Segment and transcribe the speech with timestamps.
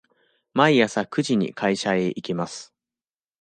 [0.55, 2.73] 毎朝九時に会社へ行きます。